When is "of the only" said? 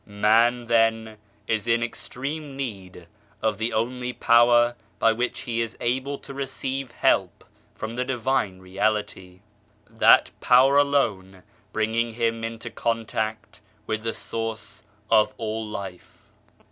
3.39-4.13